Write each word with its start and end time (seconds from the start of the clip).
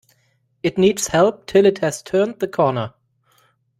It 0.63 0.79
needs 0.79 1.09
help 1.09 1.45
till 1.45 1.63
it 1.67 1.77
has 1.77 2.01
turned 2.01 2.39
the 2.39 2.47
corner. 2.47 2.95